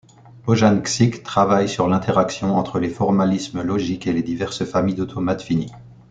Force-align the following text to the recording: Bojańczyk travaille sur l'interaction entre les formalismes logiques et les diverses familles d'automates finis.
Bojańczyk 0.45 1.17
travaille 1.21 1.69
sur 1.69 1.87
l'interaction 1.87 2.55
entre 2.57 2.79
les 2.79 2.89
formalismes 2.89 3.61
logiques 3.61 4.07
et 4.07 4.13
les 4.13 4.23
diverses 4.23 4.63
familles 4.65 4.95
d'automates 4.95 5.43
finis. 5.43 5.69